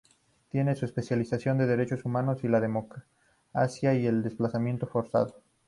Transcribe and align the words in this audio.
Tiene 0.49 0.75
su 0.75 0.85
especialización 0.85 1.61
en 1.61 1.67
Derechos 1.67 2.05
Humanos, 2.05 2.43
la 2.43 2.59
democracia 2.59 3.93
y 3.93 4.07
el 4.07 4.23
desplazamiento 4.23 4.87
forzado. 4.87 5.43